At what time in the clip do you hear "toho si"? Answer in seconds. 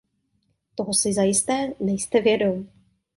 0.75-1.13